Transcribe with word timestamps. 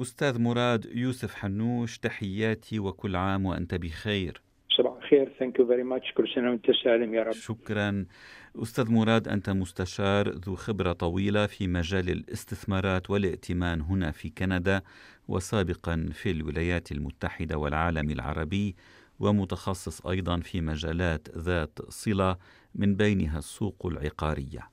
أستاذ 0.00 0.40
مراد 0.40 0.86
يوسف 0.94 1.34
حنوش 1.34 1.98
تحياتي 1.98 2.78
وكل 2.78 3.16
عام 3.16 3.46
وأنت 3.46 3.74
بخير. 3.74 4.42
صباح 4.76 4.96
الخير 4.96 5.32
thank 5.38 5.58
you 5.58 5.66
very 5.66 5.82
much 5.82 6.12
كل 6.16 6.28
سنة 6.34 6.50
وأنت 6.50 6.66
سالم 6.84 7.14
يا 7.14 7.22
رب. 7.22 7.32
شكرا. 7.32 8.06
أستاذ 8.56 8.92
مراد 8.92 9.28
أنت 9.28 9.50
مستشار 9.50 10.28
ذو 10.28 10.54
خبرة 10.54 10.92
طويلة 10.92 11.46
في 11.46 11.68
مجال 11.68 12.10
الاستثمارات 12.10 13.10
والائتمان 13.10 13.80
هنا 13.80 14.10
في 14.10 14.30
كندا 14.30 14.82
وسابقا 15.28 16.08
في 16.12 16.30
الولايات 16.30 16.92
المتحدة 16.92 17.58
والعالم 17.58 18.10
العربي 18.10 18.76
ومتخصص 19.18 20.06
أيضا 20.06 20.40
في 20.40 20.60
مجالات 20.60 21.28
ذات 21.38 21.78
صلة 21.88 22.36
من 22.74 22.94
بينها 22.94 23.38
السوق 23.38 23.86
العقارية. 23.86 24.70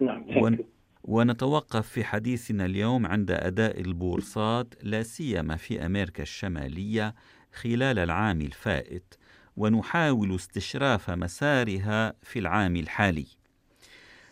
نعم. 0.00 0.58
ونتوقف 1.04 1.88
في 1.88 2.04
حديثنا 2.04 2.64
اليوم 2.64 3.06
عند 3.06 3.30
أداء 3.30 3.80
البورصات 3.80 4.74
لا 4.82 5.02
سيما 5.02 5.56
في 5.56 5.86
أمريكا 5.86 6.22
الشمالية 6.22 7.14
خلال 7.52 7.98
العام 7.98 8.40
الفائت 8.40 9.14
ونحاول 9.56 10.34
استشراف 10.34 11.10
مسارها 11.10 12.14
في 12.22 12.38
العام 12.38 12.76
الحالي. 12.76 13.26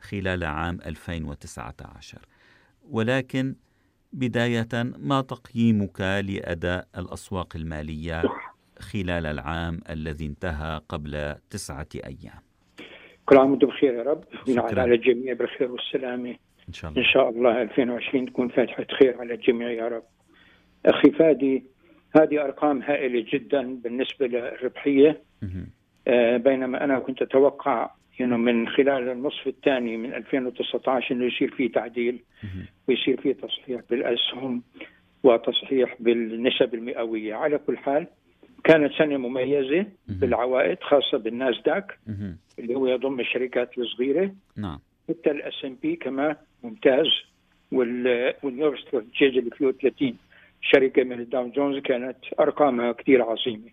خلال 0.00 0.44
عام 0.44 0.78
2019 0.86 2.18
ولكن 2.90 3.54
بداية 4.12 4.68
ما 4.98 5.20
تقييمك 5.20 6.00
لأداء 6.00 6.88
الأسواق 6.96 7.56
المالية؟ 7.56 8.22
خلال 8.80 9.26
العام 9.26 9.80
الذي 9.90 10.26
انتهى 10.26 10.80
قبل 10.88 11.34
تسعة 11.50 11.86
أيام. 11.94 12.42
كل 13.26 13.36
عام 13.36 13.50
وأنتم 13.50 13.66
بخير 13.66 13.94
يا 13.94 14.02
رب. 14.02 14.24
ونعاد 14.48 14.70
شكراً. 14.70 14.82
على 14.82 14.94
الجميع 14.94 15.32
بالخير 15.32 15.72
والسلامة. 15.72 16.36
إن 16.68 16.72
شاء 16.72 16.90
إن 16.90 16.96
الله 16.96 17.12
شاء 17.12 17.28
الله 17.30 17.62
2020 17.62 18.26
تكون 18.26 18.48
فاتحة 18.48 18.86
خير 19.00 19.20
على 19.20 19.34
الجميع 19.34 19.70
يا 19.70 19.88
رب. 19.88 20.02
أخي 20.86 21.10
فادي 21.10 21.64
هذه 22.16 22.44
أرقام 22.44 22.82
هائلة 22.82 23.26
جدا 23.32 23.74
بالنسبة 23.74 24.26
للربحية. 24.26 25.22
آه، 26.08 26.36
بينما 26.36 26.84
أنا 26.84 26.98
كنت 26.98 27.22
أتوقع 27.22 27.90
يعني 28.20 28.36
من 28.36 28.68
خلال 28.68 29.08
النصف 29.08 29.46
الثاني 29.46 29.96
من 29.96 30.14
2019 30.14 31.14
إنه 31.14 31.24
يصير 31.24 31.50
في 31.54 31.68
تعديل. 31.68 32.24
ويصير 32.88 33.20
في 33.20 33.34
تصحيح 33.34 33.80
بالأسهم 33.90 34.62
وتصحيح 35.22 35.96
بالنسب 36.00 36.74
المئوية، 36.74 37.34
على 37.34 37.58
كل 37.58 37.78
حال 37.78 38.06
كانت 38.64 38.92
سنة 38.92 39.16
مميزة 39.16 39.76
مهم. 39.78 40.18
بالعوائد 40.18 40.78
خاصة 40.80 41.18
بالناسداك. 41.18 41.98
اللي 42.58 42.74
هو 42.74 42.86
يضم 42.86 43.20
الشركات 43.20 43.78
الصغيرة، 43.78 44.32
نعم 44.56 44.78
حتى 45.08 45.30
ال 45.30 45.64
S&P 45.64 45.96
كمان 45.96 46.36
ممتاز 46.62 47.06
وال 47.72 48.34
وال 48.42 48.50
New 48.50 48.62
York 48.62 48.78
Stock 48.78 49.02
Exchange 49.02 49.38
اللي 49.38 49.50
فيه 49.50 49.70
30 49.70 50.16
شركة 50.60 51.04
من 51.04 51.20
ال 51.20 51.28
Dow 51.28 51.50
Jones 51.50 51.78
كانت 51.78 52.16
أرقامها 52.40 52.92
كثير 52.92 53.22
عظيمة. 53.22 53.70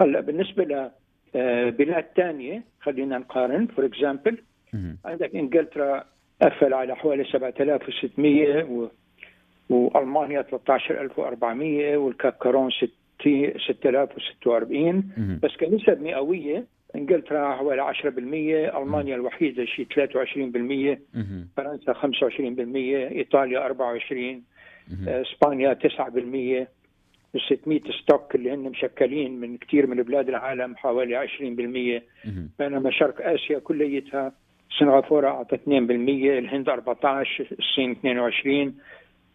هلأ 0.00 0.20
بالنسبة 0.20 0.64
ل 0.64 0.90
آه، 1.36 1.70
بلاد 1.70 2.04
ثانية 2.16 2.62
خلينا 2.80 3.18
نقارن 3.18 3.66
for 3.66 3.84
example. 3.86 4.38
عندك 5.04 5.34
إنجلترا 5.36 6.04
قفل 6.42 6.74
على 6.74 6.96
حوالي 6.96 7.24
7600 7.24 8.62
و... 8.64 8.88
وألمانيا 9.70 10.42
13400 10.42 11.96
والكاكرون 11.96 12.70
60 13.24 13.52
6046 13.66 15.10
مهم. 15.16 15.40
بس 15.42 15.56
كنسب 15.56 16.02
مئوية 16.02 16.64
إنجلترا 16.96 17.54
حوالي 17.56 17.82
10% 17.82 18.76
ألمانيا 18.76 19.14
الوحيدة 19.16 19.64
شيء 19.64 19.86
23% 19.86 20.98
مهم. 21.14 21.48
فرنسا 21.56 21.92
25% 21.92 23.12
إيطاليا 23.12 23.66
24 23.66 24.42
مهم. 24.90 25.08
آه، 25.08 25.22
إسبانيا 25.22 25.74
9% 25.74 26.66
ال 27.34 27.40
600 27.48 27.80
ستوك 28.02 28.34
اللي 28.34 28.52
هن 28.52 28.58
مشكلين 28.58 29.40
من 29.40 29.56
كثير 29.56 29.86
من 29.86 30.02
بلاد 30.02 30.28
العالم 30.28 30.76
حوالي 30.76 31.16
20% 31.16 32.02
مهم. 32.24 32.50
بينما 32.58 32.90
شرق 32.90 33.28
آسيا 33.28 33.58
كليتها 33.58 34.32
سنغافورة 34.78 35.28
أعطت 35.28 35.60
2% 35.66 35.68
الهند 35.68 36.68
14 36.68 37.46
الصين 37.58 37.90
22 37.90 38.74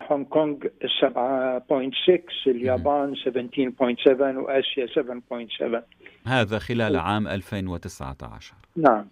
هونغ 0.01 0.23
كونغ 0.23 0.57
7.6 0.57 2.47
اليابان 2.47 3.15
17.7 3.15 4.21
وآسيا 4.21 4.87
7.7 4.87 5.81
هذا 6.25 6.59
خلال 6.59 6.95
عام 6.95 7.27
2019 7.27 8.53
نعم. 8.75 9.07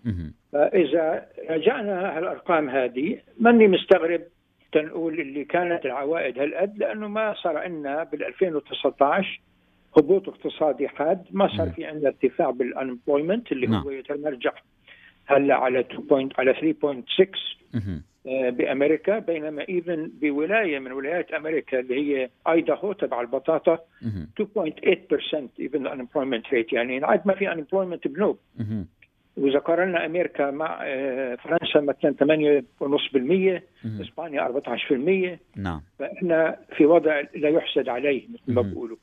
فاذا 0.53 1.25
رجعنا 1.49 2.07
على 2.07 2.19
الارقام 2.19 2.69
هذه 2.69 3.19
ماني 3.39 3.67
مستغرب 3.67 4.21
تنقول 4.71 5.19
اللي 5.19 5.45
كانت 5.45 5.85
العوائد 5.85 6.39
هالقد 6.39 6.77
لأنه 6.77 7.07
ما 7.07 7.35
صار 7.43 7.57
عندنا 7.57 8.03
بال 8.03 8.23
2019 8.25 9.41
هبوط 9.97 10.29
اقتصادي 10.29 10.87
حاد 10.87 11.25
ما 11.31 11.57
صار. 11.57 11.69
في 11.69 11.85
عندنا 11.85 12.07
ارتفاع 12.09 12.49
بالانبلويمنت 12.49 13.51
اللي 13.51 13.67
نعم. 13.67 13.83
هو 13.83 13.91
يتمرجح 13.91 14.63
هلا 15.25 15.55
على 15.55 15.79
2 15.79 16.01
point 16.09 16.39
على 16.39 16.53
3.6 16.53 17.27
مهم. 17.73 18.03
آه، 18.16 18.16
بأمريكا 18.27 19.19
بينما 19.19 19.65
even 19.69 20.11
بولاية 20.21 20.79
من 20.79 20.91
ولايات 20.91 21.31
أمريكا 21.31 21.79
اللي 21.79 21.95
هي 21.95 22.29
ايداهو 22.47 22.93
تبع 22.93 23.21
البطاطا 23.21 23.79
مهم. 24.01 24.27
2.8% 24.41 25.47
even 25.59 25.87
ال 25.87 25.92
unemployment 25.92 26.45
rate 26.53 26.73
يعني 26.73 27.03
عاد 27.05 27.21
ما 27.25 27.33
في 27.33 27.51
unemployment 27.51 28.07
بنوب. 28.07 28.37
وإذا 29.37 29.59
قارنا 29.59 30.05
أمريكا 30.05 30.51
مع 30.51 30.79
آه، 30.83 31.35
فرنسا 31.35 31.79
مثلا 31.79 32.13
8.5% 32.19 33.61
مهم. 33.85 34.01
إسبانيا 34.01 34.41
14% 34.41 35.39
نعم 35.55 35.81
فإحنا 35.99 36.57
في 36.77 36.85
وضع 36.85 37.21
لا 37.35 37.49
يحسد 37.49 37.89
عليه 37.89 38.23
مثل 38.33 38.53
ما. 38.53 38.61
بيقولوا. 38.61 38.97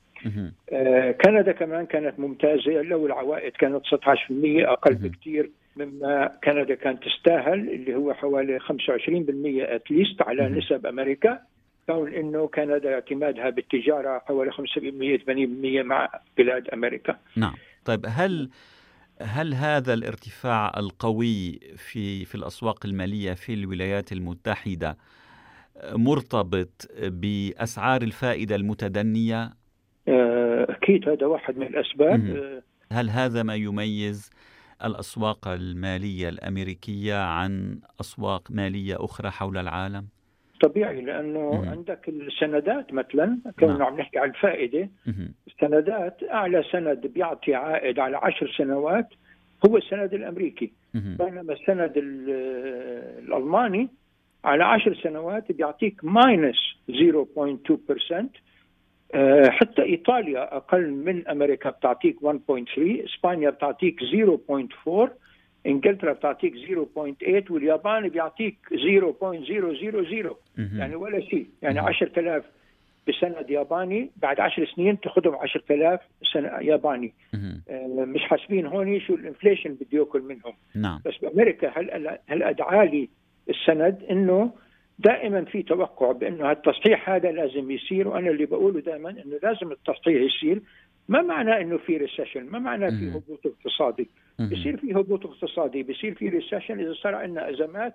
آه، 0.73 1.11
كندا 1.13 1.53
كمان 1.53 1.87
كانت 1.87 2.21
ممتازة 2.21 2.83
لو 2.83 3.07
العوائد 3.07 3.53
كانت 3.53 3.83
16% 3.87 4.67
أقل. 4.69 4.95
بكثير 4.95 5.51
مما 5.77 6.31
كندا 6.45 6.75
كانت 6.75 7.03
تستاهل 7.05 7.71
اللي 7.71 7.95
هو 7.95 8.15
حوالي 8.15 8.61
25% 8.61 8.65
اتليست 9.75 10.23
على. 10.23 10.49
نسب 10.49 10.87
أمريكا. 10.87 11.39
كون 11.87 12.15
إنه 12.15 12.47
كندا 12.47 12.95
اعتمادها 12.95 13.51
بالتجارة 13.51 14.19
حوالي 14.19 14.51
75% 14.53 15.25
80% 15.25 15.83
مع 15.83 16.09
بلاد 16.39 16.69
أمريكا. 16.69 17.19
نعم. 17.37 17.55
طيب 17.85 18.07
هل 18.09 18.51
هل 19.21 19.55
هذا 19.55 19.95
الارتفاع 19.95 20.73
القوي 20.77 21.61
في 21.77 22.25
في 22.25 22.35
الأسواق 22.35 22.87
المالية 22.87 23.33
في 23.33 23.55
الولايات 23.55 24.13
المتحدة 24.13 24.97
مرتبط 25.93 26.89
بأسعار 27.03 28.03
الفائدة 28.03 28.57
المتدنية؟ 28.57 29.51
آه، 30.09 30.67
أكيد 30.69 31.09
هذا 31.09 31.27
واحد 31.27 31.59
من 31.59 31.67
الأسباب. 31.67 32.63
هل 32.93 33.11
هذا 33.11 33.43
ما 33.43 33.55
يميز 33.55 34.31
الأسواق 34.85 35.49
المالية 35.49 36.29
الأمريكية 36.29 37.15
عن 37.23 37.79
أسواق 38.01 38.51
مالية 38.51 38.97
أخرى 39.05 39.31
حول 39.31 39.57
العالم 39.59 40.07
طبيعي 40.63 41.01
لأنه 41.01 41.39
مهم. 41.53 41.69
عندك 41.69 42.09
السندات 42.09 42.93
مثلا 42.93 43.27
نعم. 43.27 43.55
كنا 43.61 43.85
عم 43.85 43.97
نحكي 44.01 44.19
على 44.19 44.31
الفائدة 44.31 44.91
مهم. 45.07 45.35
السندات 45.47 46.17
أعلى 46.31 46.65
سند 46.73 47.07
بيعطي 47.07 47.55
عائد 47.55 47.99
على 47.99 48.17
عشر 48.17 48.55
سنوات 48.59 49.09
هو 49.69 49.77
السند 49.77 50.15
الأمريكي 50.15 50.73
مهم. 50.95 51.17
بينما 51.17 51.53
السند 51.53 51.93
ال- 51.97 52.31
الألماني 53.19 53.89
على 54.45 54.65
10 54.65 54.95
سنوات 55.03 55.53
بيعطيك 55.53 56.05
ماينس 56.05 56.57
0.2% 56.91 58.13
آه، 58.13 58.29
حتى 59.49 59.83
إيطاليا 59.83 60.57
أقل 60.57 60.91
من 60.91 61.29
أمريكا 61.29 61.71
بتعطيك 61.71 62.17
1.3 62.21 63.05
إسبانيا 63.05 63.51
بتعطيك 63.51 64.01
0.4 64.01 65.11
إنجلترا 65.67 66.13
بتعطيك 66.13 66.55
0.8 66.55 67.51
واليابان 67.51 68.09
بيعطيك 68.09 68.57
0.000 68.73 70.35
يعني 70.79 70.95
ولا 70.97 71.21
شيء. 71.21 71.47
يعني 71.63 71.79
10000 71.79 72.45
بسند 73.09 73.51
ياباني 73.51 74.11
بعد 74.17 74.41
10 74.41 74.67
سنين 74.77 75.01
تاخذهم 75.01 75.35
10000 75.35 76.01
سنة 76.33 76.49
ياباني. 76.61 77.13
آه، 77.69 77.87
مش 78.05 78.21
حاسبين 78.23 78.67
هون 78.67 79.01
شو 79.01 79.15
الإنفليشن 79.15 79.75
بده 79.75 79.99
يأكل 79.99 80.23
منهم. 80.23 80.55
نعم. 80.75 81.01
بس 81.07 81.15
بأمريكا 81.23 81.73
هل 81.77 82.19
هل 82.27 82.43
أدعى 82.43 82.89
لي 82.89 83.09
السند 83.51 84.03
إنه 84.11 84.51
دائما 84.99 85.45
في 85.45 85.63
توقع 85.63 86.13
بأنه 86.13 86.51
التصحيح 86.53 87.11
هذا 87.11 87.33
لازم 87.33 87.71
يصير 87.71 88.09
وأنا 88.09 88.31
اللي 88.31 88.47
بقوله 88.47 88.81
دائما 88.81 89.11
إنه 89.11 89.39
لازم 89.43 89.73
التصحيح 89.73 90.23
يصير. 90.23 90.63
ما 91.09 91.23
معناه 91.23 91.61
إنه 91.61 91.79
في 91.79 91.97
recession 91.97 92.47
ما 92.47 92.59
معناه 92.59 92.91
في 92.91 93.11
هبوط 93.11 93.47
اقتصادي؟ 93.47 94.09
بصير 94.39 94.77
في 94.77 94.93
هبوط 94.93 95.27
اقتصادي 95.27 95.83
بصير 95.83 96.15
في 96.15 96.29
recession 96.29 96.81
إذا 96.81 96.93
صار 96.93 97.15
عندنا 97.15 97.51
أزمات 97.51 97.95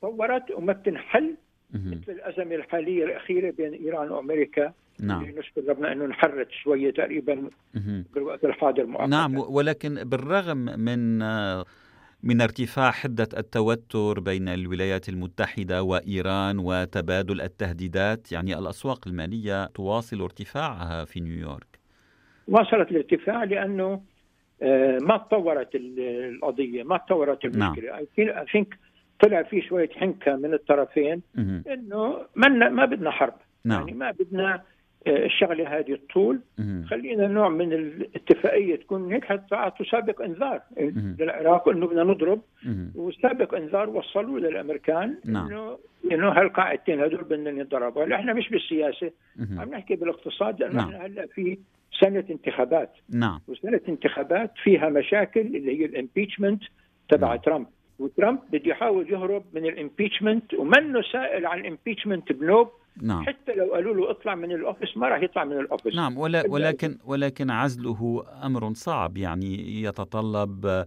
تطورت 0.00 0.50
وما 0.50 0.72
بتنحل. 0.72 1.34
مثل 1.74 2.12
الأزمة 2.12 2.54
الحالية 2.54 3.04
الأخيرة 3.04 3.50
بين 3.50 3.72
إيران 3.72 4.10
وأمريكا 4.10 4.72
نعم. 5.00 5.24
نشكر 5.24 5.68
ربنا 5.68 5.92
إنه 5.92 6.04
انحلت 6.04 6.50
شوية 6.50 6.90
تقريبا 6.90 7.50
بالوقت 8.14 8.44
الحاضر 8.44 8.86
مؤقتا. 8.86 9.06
نعم 9.06 9.36
ولكن 9.36 9.94
بالرغم 10.04 10.58
من 10.58 11.22
من 12.22 12.40
ارتفاع 12.40 12.90
حدة 12.90 13.28
التوتر 13.36 14.20
بين 14.20 14.48
الولايات 14.48 15.08
المتحدة 15.08 15.82
وإيران 15.82 16.58
وتبادل 16.58 17.40
التهديدات 17.40 18.32
يعني 18.32 18.58
الأسواق 18.58 19.08
المالية 19.08 19.66
تواصل 19.66 20.20
ارتفاعها 20.22 21.04
في 21.04 21.20
نيويورك. 21.20 21.78
واصلت 22.48 22.90
الارتفاع 22.90 23.44
لأنه 23.44 24.02
آه، 24.62 24.98
ما 25.02 25.16
تطورت 25.16 25.68
القضية 25.74 26.82
ما 26.82 26.96
تطورت 26.96 27.44
المشكلة. 27.44 27.98
اي 27.98 28.06
ثينك 28.52 28.78
طلع 29.20 29.42
في 29.42 29.62
شوية 29.62 29.88
حنكة 29.88 30.36
من 30.36 30.54
الطرفين 30.54 31.22
إنه 31.38 32.26
ما 32.36 32.48
ما 32.68 32.84
بدنا 32.84 33.10
حرب. 33.10 33.34
نعم. 33.64 33.80
يعني 33.80 33.92
ما 33.92 34.10
بدنا 34.10 34.62
الشغلة 35.06 35.78
هذه 35.78 35.92
الطول. 35.92 36.40
خلينا 36.86 37.26
نوع 37.26 37.48
من 37.48 37.72
الاتفاقية 37.72 38.76
تكون 38.76 39.12
هيك 39.12 39.24
حتى 39.24 39.70
تسابق 39.78 40.22
إنذار. 40.22 40.60
للعراق 41.18 41.68
إنه 41.68 41.86
بدنا 41.86 42.04
نضرب. 42.04 42.40
وسابق 42.94 43.54
إنذار 43.54 43.90
وصلوا 43.90 44.38
للأمريكان 44.38 45.18
نعم. 45.24 45.46
انه 45.46 45.78
إنه 46.12 46.28
هالقاعدتين 46.28 47.00
هدول 47.00 47.24
بدنا 47.24 47.50
يتضربوا 47.50 48.14
إحنا 48.14 48.32
مش 48.32 48.48
بالسياسة. 48.48 49.10
عم 49.58 49.70
نحكي 49.70 49.96
بالاقتصاد 49.96 50.60
لأنه 50.60 50.74
نعم. 50.74 50.88
إحنا 50.88 51.06
هلأ 51.06 51.26
في 51.26 51.58
سنة 52.00 52.24
انتخابات. 52.30 52.92
نعم. 53.10 53.40
وسنة 53.48 53.80
انتخابات 53.88 54.52
فيها 54.62 54.88
مشاكل 54.88 55.40
اللي 55.40 55.80
هي 55.80 55.84
ال 55.84 55.90
impeachment 55.90 56.62
تبع 57.08 57.28
نعم. 57.28 57.36
ترامب. 57.36 57.66
وترامب 57.98 58.38
بده 58.52 58.70
يحاول 58.70 59.12
يهرب 59.12 59.44
من 59.54 59.66
ال 59.66 59.73
impeachment 59.73 60.54
ومنه 60.54 61.02
سائل 61.02 61.46
عن 61.46 61.60
ال 61.60 61.66
impeachment 61.66 62.32
بنوب. 62.32 62.68
نعم. 63.02 63.26
حتى 63.26 63.52
لو 63.52 63.74
قالوا 63.74 63.94
له 63.94 64.10
اطلع 64.10 64.34
من 64.34 64.52
ال 64.52 64.58
office 64.58 64.96
ما 64.96 65.08
راح 65.08 65.22
يطلع 65.22 65.44
من 65.44 65.60
ال 65.60 65.64
office. 65.64 65.94
نعم 65.94 66.18
ولا 66.18 66.44
ولكن 66.48 66.98
ولكن 67.04 67.50
عزله 67.50 68.24
أمر 68.44 68.74
صعب 68.74 69.16
يعني 69.16 69.82
يتطلب 69.82 70.84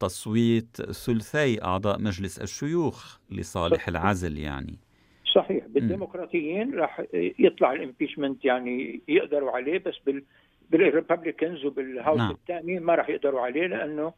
تصويت 0.00 0.76
ثلثي 0.76 1.62
أعضاء 1.62 1.98
مجلس 2.00 2.38
الشيوخ 2.38 3.18
لصالح 3.30 3.88
العزل 3.88 4.38
يعني. 4.38 4.78
صحيح 5.34 5.66
بالديمقراطيين 5.66 6.74
راح 6.74 7.02
يطلع 7.38 7.72
ال 7.72 7.78
impeachment 7.78 8.44
يعني 8.44 9.00
يقدروا 9.08 9.50
عليه 9.50 9.78
بس 9.78 9.94
بال 10.06 10.22
بال 10.70 10.85
Republicans 10.85 11.64
وبال 11.64 11.84
House 11.84 12.18
نعم. 12.18 12.30
الثاني 12.30 12.80
ما 12.80 12.94
راح 12.94 13.08
يقدروا 13.08 13.40
عليه 13.40 13.66
لأنه 13.66 14.12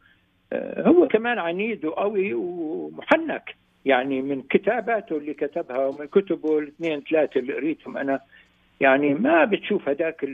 آه، 0.53 0.89
هو 0.89 1.09
كمان 1.09 1.39
عنيد 1.39 1.85
وقوي 1.85 2.35
ومحنك. 2.35 3.57
يعني 3.85 4.23
من 4.23 4.43
كتاباته 4.43 5.17
اللي 5.17 5.35
كتبها 5.35 5.87
ومن 5.87 6.07
كتبه 6.07 6.59
الاثنين 6.59 7.03
ثلاثة 7.11 7.41
اللي 7.41 7.55
قريتهم 7.55 7.97
أنا 7.97 8.21
يعني 8.81 9.15
ما 9.15 9.45
بتشوف 9.45 9.89
هذاك 9.89 10.27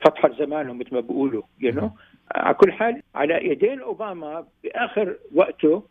فتح 0.00 0.26
زمانه 0.38 0.72
مثل 0.72 0.94
ما 0.94 1.00
بيقولوا 1.00 1.42
you 1.62 1.72
know? 1.72 1.88
على 2.34 2.54
كل 2.54 2.72
حال 2.72 3.02
على 3.14 3.38
ايدين 3.38 3.80
أوباما 3.80 4.46
بآخر 4.64 5.16
وقته 5.34 5.82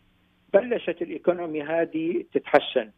بلشت 0.53 1.01
ال 1.01 1.09
economy 1.09 1.63
هذه 1.63 2.23
تتحسن. 2.33 2.89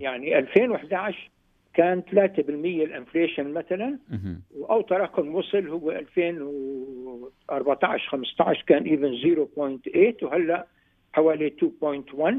يعني 0.00 0.38
2011 0.38 1.30
كان 1.74 2.02
3% 2.12 2.16
ال 2.48 2.58
inflation 2.58 3.52
مثلا 3.52 3.98
واوطى 4.58 4.94
رقم 4.94 5.34
وصل 5.34 5.68
هو 5.68 5.90
2014 5.90 8.08
15 8.08 8.64
كان 8.66 8.82
even 8.82 9.16
0.8 10.16 10.22
وهلأ 10.22 10.66
حوالي 11.12 11.50
2.1 11.50 12.34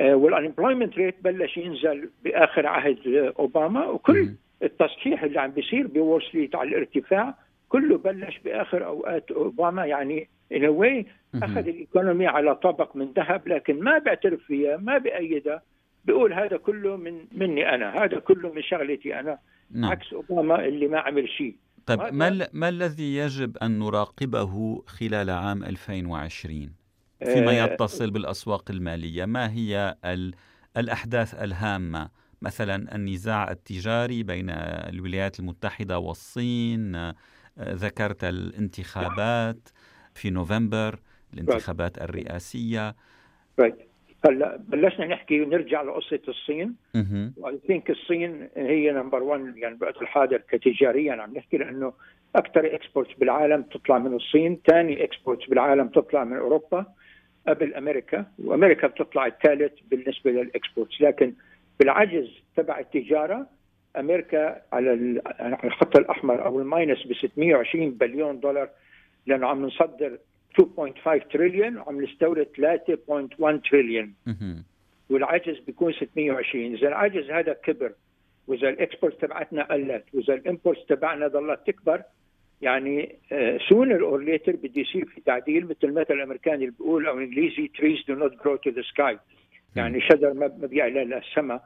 وال 0.00 0.14
unemployment 0.14 0.96
rate 0.96 1.14
بلش 1.24 1.56
ينزل 1.56 2.10
بآخر 2.24 2.66
عهد 2.66 3.32
أوباما 3.38 3.86
وكل 3.86 4.34
التصحيح 4.62 5.22
اللي 5.22 5.40
عم 5.40 5.50
بيصير 5.50 5.86
ب 5.86 5.93
Wall 5.93 6.22
Street 6.22 6.54
على 6.54 6.68
الارتفاع 6.68 7.34
كله 7.68 7.98
بلش 7.98 8.38
بآخر 8.44 8.86
أوقات 8.86 9.30
أوباما. 9.30 9.86
يعني 9.86 10.28
in 10.52 10.66
a 10.66 10.76
way 10.76 11.06
أخذ 11.34 11.68
ال 11.68 11.75
economy 11.75 12.26
على 12.26 12.54
طبق 12.54 12.96
من 12.96 13.12
ذهب 13.16 13.48
لكن 13.48 13.80
ما 13.80 13.98
بيعترف 13.98 14.40
فيها 14.42 14.76
ما 14.76 14.98
بأيدها. 14.98 15.62
بيقول 16.04 16.32
هذا 16.32 16.56
كله 16.56 16.96
من 16.96 17.24
مني 17.32 17.74
أنا 17.74 18.04
هذا 18.04 18.18
كله 18.18 18.52
من 18.52 18.62
شغلتي 18.62 19.20
أنا 19.20 19.38
نعم. 19.70 19.90
عكس 19.90 20.12
أوباما 20.12 20.64
اللي 20.64 20.88
ما 20.88 20.98
عمل 20.98 21.28
شيء. 21.28 21.56
طيب 21.86 22.00
ما 22.00 22.48
ما 22.52 22.68
الذي 22.68 23.16
يجب 23.16 23.56
أن 23.56 23.78
نراقبه 23.78 24.82
خلال 24.86 25.30
عام 25.30 25.64
2020 25.64 26.79
فيما 27.24 27.58
يتصل 27.64 28.10
بالأسواق 28.10 28.70
المالية 28.70 29.24
ما 29.24 29.52
هي 29.52 29.96
الأحداث 30.76 31.42
الهامة؟ 31.42 32.08
مثلا 32.42 32.94
النزاع 32.94 33.50
التجاري 33.50 34.22
بين 34.22 34.50
الولايات 34.50 35.40
المتحدة 35.40 35.98
والصين 35.98 37.12
ذكرت 37.58 38.24
الانتخابات 38.24 39.68
في 40.14 40.30
نوفمبر 40.30 40.98
الانتخابات 41.34 42.02
الرئاسية. 42.02 42.94
هلأ 44.24 44.56
بلشنا 44.56 45.06
نحكي 45.06 45.40
ونرجع 45.40 45.82
لقصة 45.82 46.20
الصين. 46.28 46.74
I 47.36 47.58
think 47.66 47.90
الصين 47.90 48.48
هي 48.56 48.92
number 48.92 49.22
1 49.22 49.56
يعني 49.56 49.74
بالوقت 49.74 50.02
الحاضر 50.02 50.36
كتجاريا 50.36 51.12
عم 51.12 51.36
نحكي 51.36 51.56
لأنه 51.56 51.92
أكثر 52.36 52.74
exports 52.74 53.14
بالعالم 53.18 53.62
تطلع 53.62 53.98
من 53.98 54.14
الصين، 54.14 54.60
ثاني 54.70 55.04
exports 55.04 55.48
بالعالم 55.48 55.88
تطلع 55.88 56.24
من 56.24 56.36
أوروبا. 56.36 56.86
قبل 57.48 57.74
أمريكا 57.74 58.26
وأمريكا 58.44 58.86
بتطلع 58.86 59.26
الثالث 59.26 59.72
بالنسبة 59.90 60.30
لل 60.30 60.44
exports. 60.44 61.00
لكن 61.00 61.32
بالعجز 61.80 62.42
تبع 62.56 62.78
التجارة 62.78 63.46
أمريكا 63.96 64.62
على 64.72 65.20
الخط 65.64 65.96
الأحمر 65.96 66.44
أو 66.46 66.60
ال 66.60 66.68
minus 66.68 67.06
ب 67.06 67.12
620 67.14 67.90
بليون 67.90 68.40
دولار 68.40 68.68
لأنه 69.26 69.46
عم 69.46 69.66
نصدر 69.66 70.18
2.5 70.60 71.32
تريليون 71.32 71.76
وعم 71.78 72.02
نستورد 72.02 72.46
3.1 73.06 73.70
تريليون 73.70 74.14
والعجز 75.10 75.58
بيكون 75.58 75.92
620 75.92 76.74
إذا 76.74 76.88
العجز 76.88 77.30
هذا 77.30 77.52
كبر 77.52 77.92
وإذا 78.46 78.68
ال 78.68 78.76
export 78.76 79.24
تبعتنا 79.24 79.62
قلت 79.62 80.04
وإذا 80.14 80.34
ال 80.34 80.40
import 80.40 80.78
تبعنا 80.88 81.28
ضلت 81.28 81.60
تكبر 81.66 82.02
يعني 82.62 83.16
sooner 83.68 84.02
or 84.04 84.22
later 84.22 84.56
بده 84.56 84.80
يصير 84.80 85.04
في 85.04 85.20
تعديل 85.20 85.64
مثل 85.64 85.76
المثل 85.84 86.14
الأمريكاني 86.14 86.56
اللي 86.56 86.70
بيقول 86.78 87.06
أو 87.06 87.18
انجليزي 87.18 87.68
trees 87.68 88.04
do 88.08 88.14
not 88.14 88.44
grow 88.44 88.56
to 88.56 88.70
the 88.70 88.82
sky 88.82 89.18
يعني 89.76 90.00
شجر 90.00 90.34
ما 90.34 90.46
بيعلى 90.46 91.04
للسماء 91.04 91.62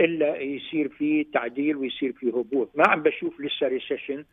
إلا 0.00 0.40
يصير 0.40 0.88
في 0.88 1.24
تعديل 1.24 1.76
ويصير 1.76 2.12
في 2.12 2.30
هبوط. 2.30 2.70
ما 2.74 2.88
عم 2.88 3.02
بشوف 3.02 3.40
لسه 3.40 3.68
recession 3.68 4.24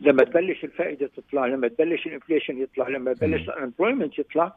لما 0.00 0.24
تبلش 0.24 0.64
الفائدة 0.64 1.10
تطلع 1.16 1.46
لما 1.46 1.68
تبلش 1.68 2.06
ال 2.06 2.12
inflation 2.12 2.62
يطلع 2.62 2.88
لما 2.88 3.12
تبلش 3.12 3.48
ال 3.48 3.53
unemployment 3.53 4.18
يطلع 4.18 4.56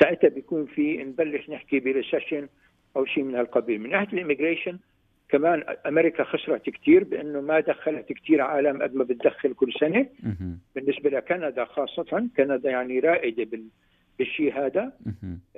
ساعتها 0.00 0.28
بيكون 0.28 0.66
في 0.66 0.96
نبلش 0.96 1.50
نحكي 1.50 1.80
ب 1.80 1.87
recession 1.87 2.48
أو 2.96 3.04
شيء 3.04 3.22
من 3.24 3.34
هالقبيل. 3.34 3.80
من 3.80 3.90
ناحية 3.90 4.12
ال 4.12 4.18
immigration 4.18 4.78
كمان 5.28 5.64
أمريكا 5.86 6.24
خسرت 6.24 6.70
كثير 6.70 7.04
بأنه 7.04 7.40
ما 7.40 7.60
دخلت 7.60 8.12
كثير 8.12 8.40
عالم 8.40 8.82
قد 8.82 8.94
ما 8.94 9.04
بتدخل 9.04 9.54
كل 9.54 9.72
سنة. 9.80 10.06
بالنسبة 10.74 11.10
لكندا 11.10 11.64
خاصة 11.64 12.28
كندا 12.36 12.70
يعني 12.70 12.98
رائدة 12.98 13.58
بالشيء 14.18 14.58
هذا. 14.58 14.92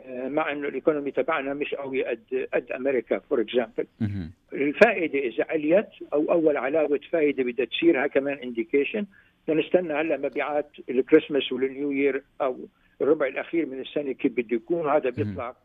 مع 0.08 0.52
إنه 0.52 0.68
ال 0.68 0.74
economy 0.74 1.10
تبعنا 1.10 1.54
مش 1.54 1.74
قوي 1.74 2.04
قد 2.04 2.48
قد 2.54 2.72
أمريكا 2.72 3.18
for 3.18 3.40
example 3.40 3.86
الفائدة 4.52 5.18
إذا 5.18 5.44
عليت 5.48 5.88
أو 6.12 6.32
أول 6.32 6.56
علاوة 6.56 7.00
فائدة 7.10 7.44
بدها 7.44 7.66
تصير 7.66 8.06
كمان 8.06 8.38
indication 8.38 9.06
لنستنى 9.48 9.92
هلأ 9.92 10.16
مبيعات 10.16 10.70
ال 10.90 10.97
Christmas 10.97 11.52
وال 11.52 11.68
New 11.68 11.90
Year 11.90 12.22
أو 12.40 12.58
الربع 13.00 13.26
الأخير 13.26 13.66
من 13.66 13.80
السنة 13.80 14.12
كيف 14.12 14.32
بده 14.32 14.56
يكون. 14.56 14.90
هذا 14.90 15.10
بيطلع 15.10 15.56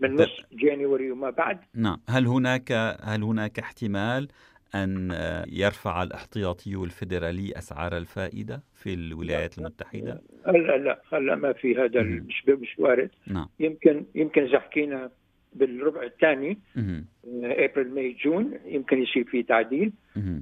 من 0.00 0.14
نص 0.14 0.40
January 0.52 1.10
وما 1.10 1.30
بعد. 1.30 1.58
نعم. 1.74 2.00
هل 2.08 2.26
هناك 2.26 2.72
هل 3.02 3.22
هناك 3.22 3.58
احتمال 3.58 4.28
أن 4.74 5.10
يرفع 5.48 6.02
الاحتياطي 6.02 6.74
الفيدرالي 6.74 7.58
أسعار 7.58 7.96
الفائدة 7.96 8.62
في 8.74 8.94
الولايات 8.94 9.58
لا. 9.58 9.64
المتحدة؟ 9.64 10.22
هلا 10.46 10.76
لا 10.76 11.02
هلا 11.12 11.34
ما 11.34 11.52
في 11.52 11.76
هذا 11.76 12.02
مش 12.02 12.44
مش 12.48 12.78
وارد. 12.78 13.10
نعم. 13.26 13.48
يمكن 13.60 14.04
يمكن 14.14 14.42
اذا 14.42 14.60
حكينا 14.60 15.10
بالربع 15.52 16.02
الثاني. 16.02 16.58
April 17.44 17.94
May 17.94 18.16
June 18.24 18.58
يمكن 18.66 19.02
يصير 19.02 19.24
في 19.24 19.42
تعديل. 19.42 19.92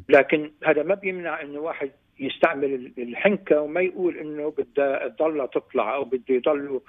لكن 0.09 0.51
هذا 0.65 0.83
ما 0.83 0.95
بيمنع 0.95 1.43
انه 1.43 1.61
واحد 1.61 1.91
يستعمل 2.21 2.93
الحنكة 2.99 3.61
وما 3.61 3.81
يقول 3.81 4.17
إنه 4.17 4.55
بدها 4.59 5.09
تضلها 5.09 5.47
تطلع 5.47 5.95
أو 5.95 6.05
بده 6.05 6.35
يضلوا 6.35 6.81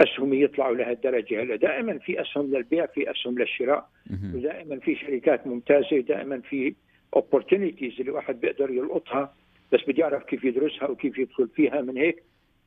اسهم 0.00 0.34
يطلعوا 0.34 0.76
لهالدرجه 0.76 1.42
هلا. 1.42 1.56
دائما 1.56 1.98
في 1.98 2.20
أسهم 2.20 2.54
للبيع 2.54 2.86
في 2.86 3.10
أسهم 3.10 3.38
للشراء 3.38 3.88
ودائما 4.34 4.78
في 4.78 4.96
شركات 4.96 5.46
ممتازة 5.46 6.00
دائما 6.00 6.40
في 6.40 6.74
opportunities 7.16 8.00
اللي 8.00 8.10
واحد 8.10 8.40
بيقدر 8.40 8.70
يلقطها. 8.70 9.34
بس 9.72 9.80
بدي 9.88 10.00
يعرف 10.00 10.24
كيف 10.24 10.44
يدرسها 10.44 10.88
وكيف 10.88 11.18
يدخل 11.18 11.48
فيها 11.48 11.80
من 11.80 11.98
هيك. 11.98 12.22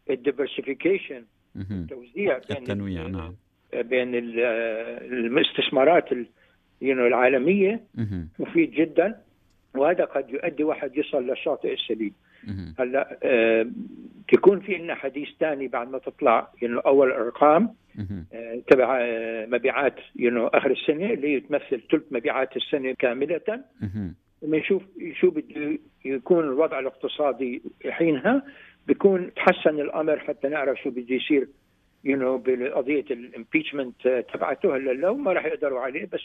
الديفرسيفيكيشن 0.10 1.26
التوزيع 1.72 2.38
بين 2.38 2.58
التنويع 2.58 3.08
نعم. 3.08 3.36
بين 3.74 4.16
الاستثمارات 4.16 6.10
العالمية. 6.82 7.84
مفيد 8.40 8.72
جدا 8.72 9.22
وهذا 9.76 10.06
قد 10.06 10.30
يؤدي 10.30 10.64
واحد 10.64 10.98
يصل 10.98 11.28
للشاطئ 11.28 11.74
السليم. 11.74 12.14
هلا 12.80 13.18
آه 14.34 14.38
تكون 14.38 14.60
في 14.60 14.78
لنا 14.78 14.96
حديث 14.96 15.30
ثاني 15.40 15.68
بعد 15.68 15.92
ما 15.92 15.98
تطلع 15.98 16.48
يعني 16.62 16.82
أول 16.86 17.12
ارقام 17.12 17.76
آه 18.34 18.62
تبع 18.68 18.98
آه 19.02 19.46
مبيعات 19.46 19.96
يعني 20.16 20.48
آخر 20.48 20.72
السنة 20.72 21.14
اللي 21.14 21.40
تمثل 21.40 21.82
ثلث 21.92 22.04
مبيعات 22.12 22.58
السنة 22.58 22.94
كاملة. 22.94 23.64
ونشوف 24.42 24.84
شو 25.14 25.30
بده 25.30 25.78
يكون 26.06 26.44
الوضع 26.44 26.80
الاقتصادي 26.80 27.62
حينها 27.90 28.44
بيكون 28.88 29.34
تحسن 29.34 29.80
الأمر 29.80 30.20
حتى 30.20 30.48
نعرف 30.48 30.82
شو 30.84 30.90
بده 30.90 31.16
يصير 31.16 31.48
you 32.04 32.18
know 32.18 32.38
بقضية 32.38 33.06
ال 33.12 33.21
impeachment 33.21 34.26
تبعته. 34.34 34.76
هلا 34.76 34.92
لو 34.92 35.16
ما 35.16 35.34
راح 35.34 35.46
يقدروا 35.46 35.80
عليه 35.80 36.08
بس 36.14 36.22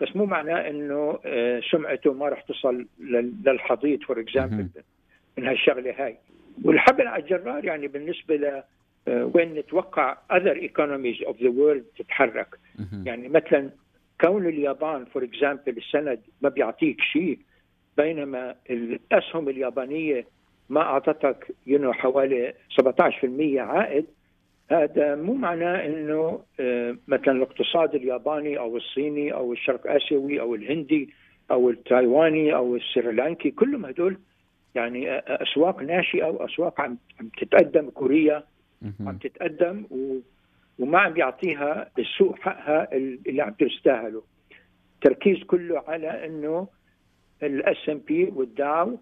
بس 0.00 0.16
مو 0.16 0.24
معناه 0.26 0.70
إنه 0.70 1.18
سمعته 1.70 2.12
ما 2.12 2.28
راح 2.28 2.40
تصل 2.40 2.86
للحضيض 3.46 4.02
for 4.02 4.20
example 4.20 4.68
من 5.38 5.46
هالشغلة 5.46 5.94
هاي. 5.98 6.16
والحبل 6.64 7.06
على 7.06 7.22
الجرار 7.22 7.64
يعني 7.64 7.88
بالنسبة 7.88 8.36
ل 8.36 8.62
وين 9.06 9.54
نتوقع 9.54 10.16
other 10.32 10.56
economies 10.56 11.28
of 11.28 11.34
the 11.36 11.50
world 11.50 11.98
تتحرك. 11.98 12.58
يعني 13.04 13.28
مثلا 13.28 13.70
كون 14.20 14.46
اليابان 14.46 15.04
for 15.04 15.24
example 15.24 15.76
السند 15.76 16.20
ما 16.42 16.48
بيعطيك 16.48 17.00
شيء 17.00 17.38
بينما 17.96 18.54
الأسهم 18.70 19.48
اليابانية 19.48 20.26
ما 20.68 20.80
أعطتك 20.80 21.54
you 21.66 21.92
حوالي 21.92 22.54
17% 22.80 23.58
عائد. 23.58 24.06
هذا 24.70 25.14
مو 25.14 25.34
معناه 25.34 25.86
إنه 25.86 26.40
مثلا 27.08 27.32
الاقتصاد 27.32 27.94
الياباني 27.94 28.58
أو 28.58 28.76
الصيني 28.76 29.32
أو 29.32 29.52
الشرق 29.52 29.90
آسيوي 29.90 30.40
أو 30.40 30.54
الهندي 30.54 31.10
أو 31.50 31.70
التايواني 31.70 32.54
أو 32.54 32.76
السريلانكي 32.76 33.50
كلهم 33.50 33.86
هدول 33.86 34.16
يعني 34.74 35.18
أسواق 35.18 35.82
ناشئة 35.82 36.26
وأسواق 36.26 36.80
عم 36.80 36.98
عم 37.20 37.28
تتقدم 37.28 37.90
كوريا 37.90 38.44
عم 39.00 39.18
تتقدم 39.18 39.86
و 39.90 40.18
وما 40.78 40.98
عم 40.98 41.12
بيعطيها 41.12 41.90
السوق 41.98 42.38
حقها 42.38 42.92
اللي 42.92 43.42
عم 43.42 43.52
تستاهله. 43.52 44.22
التركيز 44.94 45.42
كله 45.44 45.84
على 45.88 46.26
إنه 46.26 46.68
ال 47.42 47.88
S&P 47.88 48.24
والداو 48.24 48.98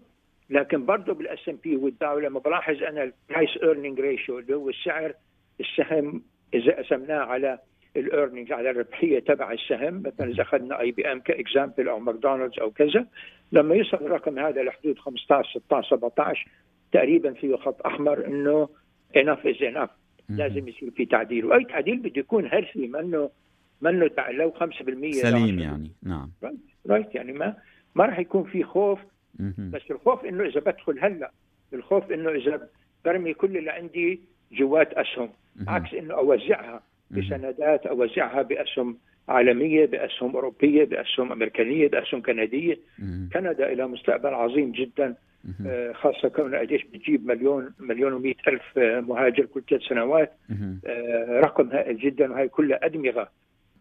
لكن 0.49 0.85
برضه 0.85 1.13
بال 1.13 1.49
S&P 1.49 1.75
والداو 1.75 2.19
لما 2.19 2.39
بلاحظ 2.39 2.83
أنا 2.83 3.03
ال 3.03 3.12
price 3.12 3.57
earning 3.63 3.99
ratio 3.99 4.39
اللي 4.39 4.55
هو 4.55 4.69
السعر 4.69 5.13
السهم 5.59 6.23
إذا 6.53 6.75
قسمناه 6.75 7.19
على 7.19 7.59
ال 7.95 8.02
earning 8.02 8.51
على 8.51 8.69
الربحية 8.69 9.19
تبع 9.19 9.51
السهم. 9.51 10.03
مثلا 10.05 10.31
إذا 10.31 10.41
أخذنا 10.41 10.79
IBM 10.79 11.19
ك 11.19 11.28
example 11.28 11.89
أو 11.89 11.99
ماكدونالدز 11.99 12.59
أو 12.59 12.71
كذا 12.71 13.05
لما 13.51 13.75
يصل 13.75 13.97
الرقم 13.97 14.39
هذا 14.39 14.63
لحدود 14.63 14.99
15 14.99 15.59
16 15.59 15.97
17 15.97 16.47
تقريبا 16.91 17.33
فيه 17.33 17.55
خط 17.55 17.85
أحمر 17.85 18.27
إنه 18.27 18.69
enough 19.15 19.47
is 19.47 19.63
enough 19.63 19.89
لازم 20.29 20.67
يصير 20.67 20.91
في 20.91 21.05
تعديل. 21.05 21.45
وأي 21.45 21.63
تعديل 21.63 21.97
بده 21.97 22.19
يكون 22.19 22.45
healthy 22.45 22.87
منه 22.87 23.29
منه 23.81 24.09
لو 24.29 24.51
5% 24.51 25.11
سليم 25.11 25.59
يعني. 25.59 25.91
نعم. 26.03 26.31
right 26.43 26.59
right 26.89 27.15
يعني 27.15 27.33
ما 27.33 27.55
ما 27.95 28.05
راح 28.05 28.19
يكون 28.19 28.43
في 28.43 28.63
خوف. 28.63 28.99
بس 29.57 29.81
الخوف 29.91 30.25
إنه 30.25 30.43
إذا 30.43 30.59
بدخل 30.59 30.99
هلأ 30.99 31.31
الخوف 31.73 32.11
إنه 32.11 32.29
إذا 32.29 32.69
برمي 33.05 33.33
كل 33.33 33.57
اللي 33.57 33.71
عندي 33.71 34.19
جوات 34.51 34.93
أسهم. 34.93 35.29
عكس 35.67 35.93
إنه 35.93 36.13
أوزعها. 36.13 36.83
بسندات 37.11 37.85
أوزعها 37.85 38.41
بأسهم 38.41 38.97
عالمية 39.29 39.85
بأسهم 39.85 40.35
أوروبية 40.35 40.83
بأسهم 40.83 41.31
أمريكانية 41.31 41.87
بأسهم 41.87 42.21
كندية. 42.21 42.77
كندا 43.33 43.71
إلها 43.71 43.87
مستقبل 43.87 44.29
عظيم 44.33 44.71
جدا 44.71 45.15
خاصة 45.93 46.27
كونها 46.27 46.59
قديش 46.59 46.83
بتجيب 46.83 47.27
مليون 47.27 47.73
مليون 47.79 48.13
و 48.13 48.33
ألف 48.47 48.77
مهاجر 49.07 49.45
كل 49.45 49.61
ثلاث 49.69 49.81
سنوات. 49.81 50.33
رقم 51.29 51.69
هائل 51.69 51.97
جدا 51.97 52.31
وهي 52.31 52.47
كلها 52.47 52.85
أدمغة. 52.85 53.29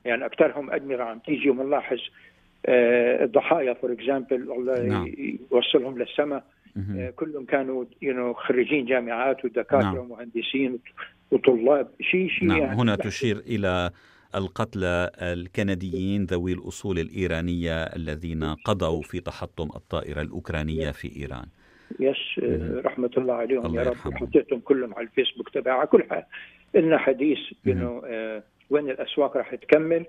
يعني 0.05 0.27
أكثرهم 0.27 0.71
أدمغة 0.71 1.03
عم 1.03 1.19
تيجي 1.19 1.51
وبنلاحظ 1.51 1.99
الضحايا 2.69 3.75
for 3.75 3.93
example 3.93 4.49
والله 4.49 4.83
نعم. 4.83 5.13
يوصلهم 5.53 5.99
للسماء. 5.99 6.45
كلهم 7.17 7.45
كانوا 7.45 7.85
يو 8.03 8.35
خريجين 8.35 8.85
جامعات 8.85 9.45
ودكاترة 9.45 9.83
نعم. 9.83 9.97
ومهندسين. 9.97 10.79
وطلاب 11.31 11.89
شيء 12.01 12.29
شيء 12.29 12.49
نعم 12.49 12.59
يعني. 12.59 12.81
هنا 12.81 12.97
تشير 12.97 13.37
إلى 13.37 13.91
القتلى 14.35 15.11
الكنديين 15.19 16.25
ذوي 16.25 16.53
الأصول 16.53 16.99
الإيرانية 16.99 17.83
الذين 17.83 18.45
قضوا 18.45 19.03
في 19.03 19.21
تحطم 19.21 19.69
الطائرة 19.77 20.21
الأوكرانية 20.21 20.91
في 20.91 21.17
إيران. 21.17 21.47
يس 22.01 22.45
رحمة 22.85 23.11
الله 23.19 23.35
عليهم. 23.35 23.67
الله 23.67 23.83
يا 23.83 23.89
رب 23.89 23.95
حطيتهم 23.95 24.61
كلهم 24.61 24.95
على 24.95 25.07
الفيسبوك 25.07 25.49
تبعها 25.49 25.85
كل 25.85 26.05
حال 26.11 26.25
حديث 26.99 27.39
إنه 27.67 28.03
آه 28.07 28.43
وين 28.71 28.91
الأسواق 28.91 29.37
راح 29.37 29.55
تكمل 29.55 30.07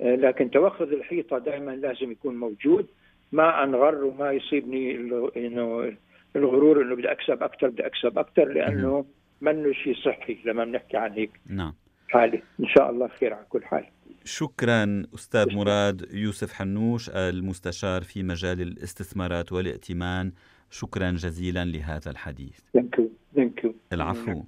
آه 0.00 0.14
لكن 0.14 0.50
توخذ 0.50 0.92
الحيطة 0.92 1.38
دائما 1.38 1.70
لازم 1.70 2.10
يكون 2.12 2.36
موجود. 2.36 2.86
ما 3.32 3.64
أنغر 3.64 4.04
وما 4.04 4.32
يصيبني 4.32 4.96
إنه 5.36 5.92
الغرور 6.36 6.82
إنه 6.82 6.96
بدي 6.96 7.12
أكسب 7.12 7.42
أكثر 7.42 7.68
بدي 7.68 7.86
أكسب 7.86 8.18
أكثر 8.18 8.48
لأنه 8.48 9.04
منه 9.40 9.72
شيء 9.72 9.94
صحي 9.94 10.38
لما 10.44 10.64
بنحكي 10.64 10.96
عن 10.96 11.12
هيك. 11.12 11.30
نعم. 11.46 11.74
حالي. 12.08 12.42
إن 12.60 12.66
شاء 12.66 12.90
الله 12.90 13.08
خير 13.08 13.34
على 13.34 13.46
كل 13.48 13.64
حال. 13.64 13.84
شكرا 14.24 15.02
أستاذ 15.14 15.54
مراد 15.54 16.08
يوسف 16.14 16.52
حنوش 16.52 17.10
المستشار 17.10 18.02
في 18.02 18.22
مجال 18.22 18.60
الاستثمارات 18.60 19.52
والائتمان. 19.52 20.32
شكرا 20.70 21.10
جزيلا 21.10 21.64
لهذا 21.64 22.10
الحديث. 22.10 22.60
thank 22.74 22.98
you 22.98 23.10
thank 23.34 23.64
you 23.64 23.74
العفو. 23.92 24.44